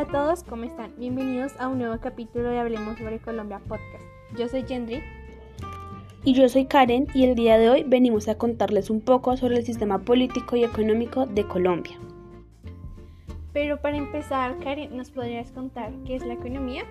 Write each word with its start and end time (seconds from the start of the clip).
Hola 0.00 0.08
a 0.08 0.12
todos, 0.12 0.44
¿cómo 0.44 0.64
están? 0.64 0.94
Bienvenidos 0.96 1.52
a 1.58 1.68
un 1.68 1.76
nuevo 1.76 2.00
capítulo 2.00 2.48
de 2.48 2.58
Hablemos 2.58 2.96
sobre 2.96 3.18
Colombia 3.18 3.60
Podcast. 3.68 4.02
Yo 4.34 4.48
soy 4.48 4.62
Gendry. 4.62 5.02
Y 6.24 6.32
yo 6.32 6.48
soy 6.48 6.64
Karen 6.64 7.06
y 7.12 7.24
el 7.24 7.34
día 7.34 7.58
de 7.58 7.68
hoy 7.68 7.84
venimos 7.86 8.26
a 8.28 8.38
contarles 8.38 8.88
un 8.88 9.02
poco 9.02 9.36
sobre 9.36 9.58
el 9.58 9.66
sistema 9.66 9.98
político 9.98 10.56
y 10.56 10.64
económico 10.64 11.26
de 11.26 11.46
Colombia. 11.46 11.98
Pero 13.52 13.82
para 13.82 13.98
empezar, 13.98 14.58
Karen, 14.60 14.96
¿nos 14.96 15.10
podrías 15.10 15.52
contar 15.52 15.92
qué 16.06 16.16
es 16.16 16.24
la 16.24 16.32
economía? 16.32 16.84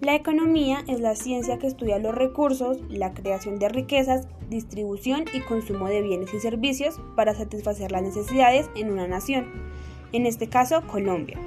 La 0.00 0.14
economía 0.14 0.84
es 0.86 1.00
la 1.00 1.16
ciencia 1.16 1.58
que 1.58 1.66
estudia 1.66 1.98
los 1.98 2.14
recursos, 2.14 2.78
la 2.88 3.12
creación 3.12 3.58
de 3.58 3.70
riquezas, 3.70 4.28
distribución 4.48 5.24
y 5.34 5.40
consumo 5.40 5.88
de 5.88 6.00
bienes 6.00 6.32
y 6.32 6.38
servicios 6.38 7.00
para 7.16 7.34
satisfacer 7.34 7.90
las 7.90 8.02
necesidades 8.02 8.70
en 8.76 8.92
una 8.92 9.08
nación 9.08 9.68
en 10.12 10.26
este 10.26 10.48
caso 10.48 10.82
Colombia. 10.86 11.38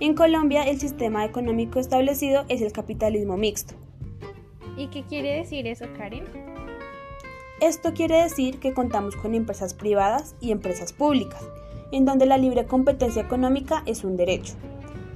En 0.00 0.14
Colombia 0.14 0.62
el 0.64 0.78
sistema 0.78 1.24
económico 1.24 1.78
establecido 1.78 2.44
es 2.48 2.60
el 2.60 2.72
capitalismo 2.72 3.36
mixto. 3.36 3.74
¿Y 4.76 4.88
qué 4.88 5.04
quiere 5.04 5.36
decir 5.36 5.66
eso, 5.66 5.86
Karen? 5.96 6.24
Esto 7.60 7.94
quiere 7.94 8.22
decir 8.22 8.58
que 8.58 8.74
contamos 8.74 9.16
con 9.16 9.34
empresas 9.34 9.72
privadas 9.72 10.36
y 10.40 10.50
empresas 10.50 10.92
públicas, 10.92 11.42
en 11.92 12.04
donde 12.04 12.26
la 12.26 12.36
libre 12.36 12.66
competencia 12.66 13.22
económica 13.22 13.82
es 13.86 14.04
un 14.04 14.18
derecho. 14.18 14.54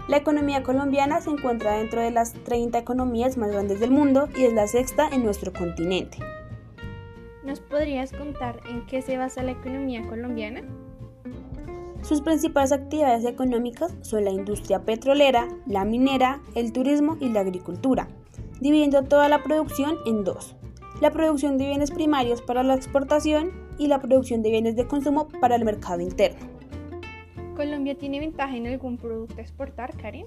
La 0.08 0.16
economía 0.16 0.62
colombiana 0.62 1.20
se 1.20 1.30
encuentra 1.30 1.76
dentro 1.76 2.00
de 2.00 2.10
las 2.10 2.32
30 2.32 2.78
economías 2.78 3.36
más 3.36 3.52
grandes 3.52 3.80
del 3.80 3.90
mundo 3.90 4.28
y 4.34 4.44
es 4.44 4.54
la 4.54 4.66
sexta 4.66 5.08
en 5.12 5.22
nuestro 5.22 5.52
continente. 5.52 6.18
¿Nos 7.44 7.60
podrías 7.60 8.12
contar 8.12 8.60
en 8.68 8.86
qué 8.86 9.02
se 9.02 9.18
basa 9.18 9.42
la 9.42 9.52
economía 9.52 10.02
colombiana? 10.08 10.62
Sus 12.02 12.22
principales 12.22 12.72
actividades 12.72 13.24
económicas 13.24 13.94
son 14.00 14.24
la 14.24 14.30
industria 14.30 14.84
petrolera, 14.84 15.48
la 15.66 15.84
minera, 15.84 16.40
el 16.54 16.72
turismo 16.72 17.16
y 17.20 17.28
la 17.28 17.40
agricultura, 17.40 18.08
dividiendo 18.60 19.04
toda 19.04 19.28
la 19.28 19.42
producción 19.42 19.96
en 20.06 20.24
dos. 20.24 20.56
La 21.00 21.12
producción 21.12 21.56
de 21.56 21.66
bienes 21.66 21.90
primarios 21.90 22.42
para 22.42 22.62
la 22.62 22.74
exportación 22.74 23.52
y 23.78 23.86
la 23.86 24.00
producción 24.00 24.42
de 24.42 24.50
bienes 24.50 24.76
de 24.76 24.86
consumo 24.86 25.28
para 25.40 25.56
el 25.56 25.64
mercado 25.64 26.00
interno. 26.00 26.46
¿Colombia 27.54 27.96
tiene 27.96 28.20
ventaja 28.20 28.56
en 28.56 28.66
algún 28.66 28.96
producto 28.96 29.36
a 29.38 29.42
exportar, 29.42 29.96
Karen? 29.96 30.26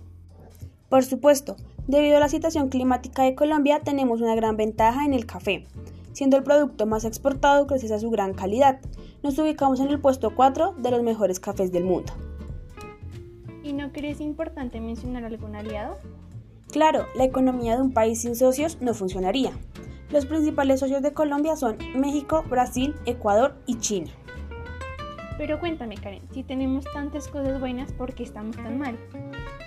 Por 0.89 1.03
supuesto, 1.03 1.55
debido 1.87 2.17
a 2.17 2.19
la 2.19 2.29
situación 2.29 2.69
climática 2.69 3.23
de 3.23 3.33
Colombia 3.33 3.79
tenemos 3.79 4.21
una 4.21 4.35
gran 4.35 4.57
ventaja 4.57 5.05
en 5.05 5.13
el 5.13 5.25
café, 5.25 5.65
siendo 6.13 6.37
el 6.37 6.43
producto 6.43 6.85
más 6.85 7.03
exportado 7.03 7.65
gracias 7.65 7.91
a 7.91 7.99
su 7.99 8.09
gran 8.09 8.33
calidad. 8.33 8.79
Nos 9.21 9.37
ubicamos 9.37 9.79
en 9.79 9.89
el 9.89 9.99
puesto 9.99 10.33
4 10.35 10.75
de 10.77 10.91
los 10.91 11.03
mejores 11.03 11.39
cafés 11.39 11.71
del 11.71 11.83
mundo. 11.83 12.13
¿Y 13.63 13.73
no 13.73 13.91
crees 13.91 14.21
importante 14.21 14.79
mencionar 14.79 15.25
algún 15.25 15.55
aliado? 15.55 15.97
Claro, 16.71 17.05
la 17.15 17.23
economía 17.23 17.75
de 17.75 17.81
un 17.81 17.93
país 17.93 18.21
sin 18.21 18.35
socios 18.35 18.77
no 18.81 18.93
funcionaría. 18.93 19.51
Los 20.11 20.25
principales 20.25 20.79
socios 20.79 21.01
de 21.01 21.13
Colombia 21.13 21.55
son 21.55 21.77
México, 21.95 22.43
Brasil, 22.49 22.95
Ecuador 23.05 23.55
y 23.65 23.79
China. 23.79 24.11
Pero 25.37 25.59
cuéntame, 25.59 25.95
Karen, 25.95 26.21
si 26.31 26.43
tenemos 26.43 26.85
tantas 26.93 27.27
cosas 27.27 27.59
buenas, 27.59 27.91
¿por 27.93 28.13
qué 28.13 28.23
estamos 28.23 28.55
tan 28.55 28.77
mal? 28.77 28.97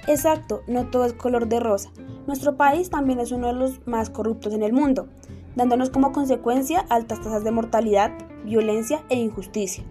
Exacto, 0.06 0.62
no 0.68 0.88
todo 0.88 1.04
es 1.06 1.12
color 1.14 1.48
de 1.48 1.58
rosa. 1.58 1.90
Nuestro 2.26 2.56
país 2.56 2.90
también 2.90 3.18
es 3.18 3.32
uno 3.32 3.48
de 3.48 3.54
los 3.54 3.84
más 3.86 4.10
corruptos 4.10 4.52
en 4.52 4.62
el 4.62 4.72
mundo 4.72 5.08
dándonos 5.56 5.90
como 5.90 6.12
consecuencia 6.12 6.86
altas 6.88 7.20
tasas 7.20 7.42
de 7.42 7.50
mortalidad, 7.50 8.12
violencia 8.44 9.02
e 9.08 9.16
injusticia. 9.16 9.84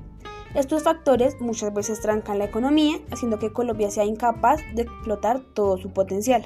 Estos 0.53 0.83
factores 0.83 1.41
muchas 1.41 1.73
veces 1.73 1.99
trancan 1.99 2.39
la 2.39 2.45
economía, 2.45 2.99
haciendo 3.11 3.39
que 3.39 3.51
Colombia 3.51 3.91
sea 3.91 4.05
incapaz 4.05 4.61
de 4.73 4.83
explotar 4.83 5.41
todo 5.53 5.77
su 5.77 5.91
potencial. 5.91 6.45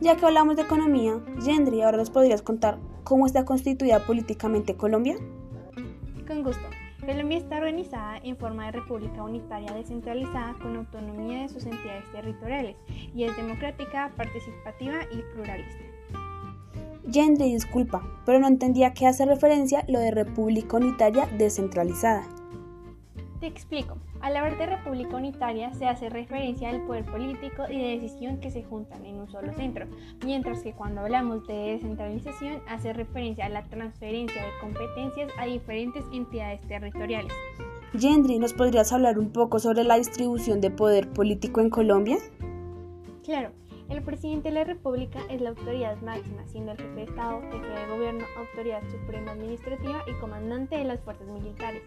Ya 0.00 0.16
que 0.16 0.24
hablamos 0.24 0.56
de 0.56 0.62
economía, 0.62 1.20
Gendry, 1.42 1.82
ahora 1.82 1.98
nos 1.98 2.08
podrías 2.08 2.40
contar 2.40 2.78
cómo 3.02 3.26
está 3.26 3.44
constituida 3.44 4.06
políticamente 4.06 4.76
Colombia. 4.76 5.16
Con 6.26 6.42
gusto. 6.42 6.64
Colombia 7.00 7.36
está 7.36 7.58
organizada 7.58 8.16
en 8.22 8.38
forma 8.38 8.64
de 8.66 8.72
república 8.72 9.22
unitaria 9.22 9.72
descentralizada 9.74 10.54
con 10.54 10.74
autonomía 10.74 11.42
de 11.42 11.48
sus 11.50 11.66
entidades 11.66 12.10
territoriales 12.12 12.76
y 13.14 13.24
es 13.24 13.36
democrática, 13.36 14.10
participativa 14.16 15.00
y 15.12 15.20
pluralista. 15.34 15.84
Gendry 17.10 17.52
disculpa, 17.52 18.02
pero 18.24 18.38
no 18.40 18.48
entendía 18.48 18.88
a 18.88 18.94
qué 18.94 19.06
hace 19.06 19.26
referencia 19.26 19.84
lo 19.88 20.00
de 20.00 20.10
República 20.10 20.76
Unitaria 20.76 21.26
descentralizada. 21.38 22.26
Te 23.40 23.46
explico. 23.46 23.98
Al 24.22 24.38
hablar 24.38 24.56
de 24.56 24.64
República 24.64 25.16
Unitaria 25.16 25.70
se 25.74 25.86
hace 25.86 26.08
referencia 26.08 26.70
al 26.70 26.80
poder 26.86 27.04
político 27.04 27.64
y 27.68 27.76
de 27.76 27.88
decisión 28.00 28.38
que 28.38 28.50
se 28.50 28.62
juntan 28.62 29.04
en 29.04 29.16
un 29.16 29.28
solo 29.28 29.52
centro, 29.52 29.84
mientras 30.24 30.62
que 30.62 30.72
cuando 30.72 31.02
hablamos 31.02 31.46
de 31.46 31.72
descentralización 31.72 32.62
hace 32.66 32.94
referencia 32.94 33.44
a 33.44 33.50
la 33.50 33.64
transferencia 33.64 34.40
de 34.40 34.48
competencias 34.62 35.30
a 35.38 35.44
diferentes 35.44 36.04
entidades 36.10 36.62
territoriales. 36.62 37.34
Gendry, 37.98 38.38
¿nos 38.38 38.54
podrías 38.54 38.94
hablar 38.94 39.18
un 39.18 39.30
poco 39.30 39.58
sobre 39.58 39.84
la 39.84 39.98
distribución 39.98 40.62
de 40.62 40.70
poder 40.70 41.10
político 41.10 41.60
en 41.60 41.68
Colombia? 41.68 42.16
Claro, 43.24 43.50
el 43.88 44.02
presidente 44.02 44.48
de 44.48 44.54
la 44.54 44.64
República 44.64 45.20
es 45.30 45.40
la 45.40 45.50
autoridad 45.50 46.00
máxima, 46.00 46.46
siendo 46.46 46.72
el 46.72 46.78
jefe 46.78 46.94
de 46.94 47.02
Estado, 47.04 47.40
jefe 47.42 47.66
de 47.66 47.86
gobierno, 47.86 48.24
autoridad 48.36 48.82
suprema 48.90 49.32
administrativa 49.32 50.02
y 50.06 50.18
comandante 50.20 50.76
de 50.76 50.84
las 50.84 51.00
fuerzas 51.00 51.26
militares. 51.28 51.82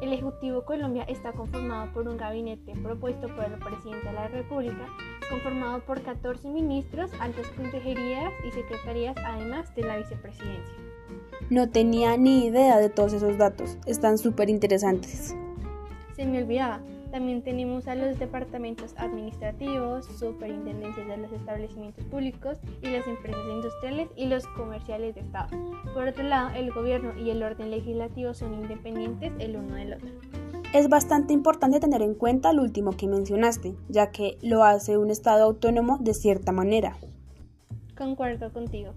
El 0.00 0.12
Ejecutivo 0.12 0.64
Colombia 0.64 1.04
está 1.04 1.32
conformado 1.32 1.92
por 1.92 2.08
un 2.08 2.16
gabinete 2.16 2.72
propuesto 2.82 3.28
por 3.34 3.44
el 3.44 3.58
presidente 3.58 4.06
de 4.06 4.12
la 4.12 4.28
República, 4.28 4.86
conformado 5.28 5.80
por 5.80 6.02
14 6.02 6.48
ministros, 6.48 7.10
altas 7.20 7.46
consejerías 7.56 8.32
y 8.46 8.50
secretarías, 8.50 9.16
además 9.24 9.74
de 9.74 9.82
la 9.82 9.96
vicepresidencia. 9.96 10.74
No 11.50 11.68
tenía 11.68 12.16
ni 12.16 12.46
idea 12.46 12.78
de 12.78 12.88
todos 12.88 13.12
esos 13.12 13.36
datos, 13.38 13.76
están 13.86 14.18
súper 14.18 14.48
interesantes. 14.48 15.34
Se 16.16 16.24
me 16.24 16.42
olvidaba, 16.42 16.80
también 17.14 17.42
tenemos 17.42 17.86
a 17.86 17.94
los 17.94 18.18
departamentos 18.18 18.92
administrativos, 18.96 20.04
superintendencias 20.18 21.06
de 21.06 21.16
los 21.16 21.30
establecimientos 21.30 22.04
públicos 22.06 22.58
y 22.82 22.88
las 22.88 23.06
empresas 23.06 23.40
industriales 23.52 24.08
y 24.16 24.26
los 24.26 24.44
comerciales 24.48 25.14
de 25.14 25.20
Estado. 25.20 25.46
Por 25.94 26.08
otro 26.08 26.24
lado, 26.24 26.50
el 26.56 26.72
gobierno 26.72 27.16
y 27.16 27.30
el 27.30 27.44
orden 27.44 27.70
legislativo 27.70 28.34
son 28.34 28.54
independientes 28.54 29.30
el 29.38 29.54
uno 29.54 29.76
del 29.76 29.92
otro. 29.92 30.08
Es 30.72 30.88
bastante 30.88 31.32
importante 31.32 31.78
tener 31.78 32.02
en 32.02 32.16
cuenta 32.16 32.52
lo 32.52 32.62
último 32.62 32.96
que 32.96 33.06
mencionaste, 33.06 33.76
ya 33.88 34.10
que 34.10 34.36
lo 34.42 34.64
hace 34.64 34.98
un 34.98 35.10
Estado 35.10 35.44
autónomo 35.44 35.98
de 36.00 36.14
cierta 36.14 36.50
manera. 36.50 36.96
Concuerdo 37.96 38.52
contigo. 38.52 38.92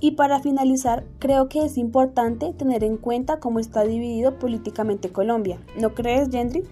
Y 0.00 0.12
para 0.12 0.40
finalizar, 0.40 1.04
creo 1.18 1.50
que 1.50 1.66
es 1.66 1.76
importante 1.76 2.54
tener 2.54 2.82
en 2.82 2.96
cuenta 2.96 3.40
cómo 3.40 3.58
está 3.58 3.84
dividido 3.84 4.38
políticamente 4.38 5.12
Colombia. 5.12 5.60
¿No 5.78 5.92
crees, 5.92 6.30
Gendry? 6.30 6.64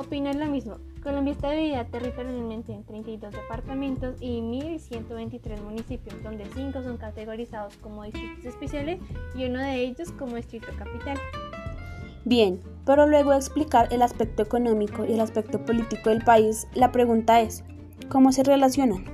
Opino 0.00 0.32
lo 0.32 0.46
mismo. 0.46 0.78
Colombia 1.02 1.34
está 1.34 1.50
dividida 1.50 1.84
territorialmente 1.84 2.72
en 2.72 2.84
32 2.84 3.32
departamentos 3.32 4.16
y 4.18 4.40
1.123 4.40 5.60
municipios, 5.60 6.22
donde 6.22 6.46
5 6.46 6.82
son 6.82 6.96
categorizados 6.96 7.76
como 7.76 8.04
distritos 8.04 8.46
especiales 8.46 8.98
y 9.34 9.44
uno 9.44 9.60
de 9.60 9.74
ellos 9.74 10.10
como 10.12 10.36
distrito 10.36 10.68
capital. 10.78 11.18
Bien, 12.24 12.62
pero 12.86 13.06
luego 13.06 13.32
de 13.32 13.36
explicar 13.36 13.92
el 13.92 14.00
aspecto 14.00 14.42
económico 14.42 15.04
y 15.04 15.12
el 15.12 15.20
aspecto 15.20 15.62
político 15.66 16.08
del 16.08 16.24
país, 16.24 16.66
la 16.72 16.92
pregunta 16.92 17.42
es, 17.42 17.62
¿cómo 18.08 18.32
se 18.32 18.42
relacionan? 18.42 19.04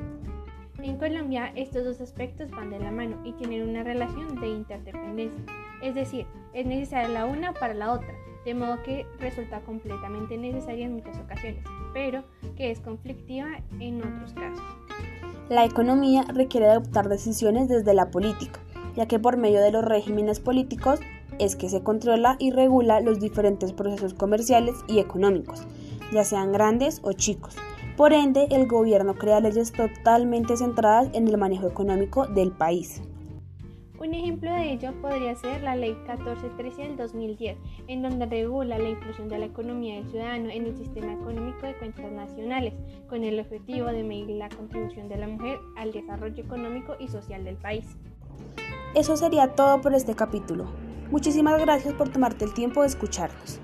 En 0.81 0.99
Colombia 0.99 1.51
estos 1.57 1.85
dos 1.85 2.01
aspectos 2.01 2.53
van 2.53 2.71
de 2.71 2.79
la 2.79 2.93
mano 2.93 3.21
y 3.25 3.33
tienen 3.33 3.69
una 3.69 3.83
relación 3.83 4.41
de 4.41 4.51
interdependencia, 4.51 5.43
es 5.83 5.97
decir, 5.97 6.29
es 6.53 6.65
necesaria 6.65 7.09
la 7.09 7.25
una 7.25 7.53
para 7.55 7.75
la 7.75 7.93
otra 7.93 8.15
de 8.47 8.55
modo 8.55 8.81
que 8.85 9.05
resulta 9.19 9.61
completamente 9.63 10.39
necesaria 10.39 10.87
en 10.87 10.95
muchas 10.95 11.19
ocasiones, 11.19 11.65
pero 11.93 12.23
que 12.57 12.71
es 12.71 12.79
conflictiva 12.81 13.49
en 13.81 13.99
otros 13.99 14.33
casos. 14.35 14.65
La 15.49 15.65
economía 15.65 16.25
requiere 16.29 16.69
adoptar 16.69 17.09
decisiones 17.09 17.69
desde 17.69 17.93
la 17.93 18.11
política, 18.11 18.61
ya 18.95 19.07
que 19.07 19.19
por 19.19 19.37
medio 19.37 19.61
de 19.61 19.73
los 19.73 19.85
regímenes 19.85 20.39
políticos 20.39 21.01
es 21.41 21.57
que 21.57 21.69
se 21.69 21.83
controla 21.83 22.37
y 22.39 22.53
regula 22.53 23.01
los 23.01 23.19
diferentes 23.19 23.73
procesos 23.73 24.15
comerciales 24.15 24.77
y 24.87 25.01
económicos, 25.01 25.67
ya 26.13 26.23
sean 26.23 26.53
grandes 26.53 27.01
o 27.03 27.13
chicos. 27.13 27.57
Por 27.97 28.13
ende, 28.13 28.47
el 28.51 28.69
gobierno 28.69 29.15
crea 29.15 29.41
leyes 29.41 29.73
totalmente 29.73 30.57
centradas 30.57 31.09
en 31.15 31.27
el 31.27 31.37
manejo 31.37 31.67
económico 31.67 32.27
del 32.27 32.53
país. 32.53 33.03
Un 33.99 34.13
ejemplo 34.13 34.53
de 34.53 34.73
ello 34.73 34.93
podría 35.01 35.35
ser 35.37 35.63
la 35.63 35.75
Ley 35.75 35.95
1413 35.95 36.83
del 36.83 36.97
2010, 36.97 37.57
en 37.89 38.03
donde 38.03 38.27
regula 38.27 38.79
la 38.79 38.91
inclusión 38.91 39.29
de 39.29 39.39
la 39.39 39.47
economía 39.47 39.95
del 39.95 40.11
ciudadano 40.11 40.51
en 40.51 40.67
el 40.67 40.77
sistema 40.77 41.15
económico 41.15 41.67
de 41.67 41.75
cuentas 41.79 42.13
nacionales, 42.13 42.75
con 43.09 43.25
el 43.25 43.41
objetivo 43.41 43.87
de 43.87 44.03
medir 44.03 44.29
la 44.31 44.51
contribución 44.51 45.09
de 45.09 45.17
la 45.17 45.29
mujer 45.29 45.59
al 45.77 45.93
desarrollo 45.93 46.45
económico 46.45 46.95
y 46.99 47.09
social 47.09 47.43
del 47.45 47.57
país. 47.57 47.97
Eso 48.95 49.17
sería 49.17 49.55
todo 49.55 49.81
por 49.81 49.95
este 49.95 50.15
capítulo. 50.15 50.67
Muchísimas 51.11 51.59
gracias 51.59 51.95
por 51.95 52.11
tomarte 52.11 52.45
el 52.45 52.53
tiempo 52.53 52.83
de 52.83 52.89
escucharnos. 52.89 53.61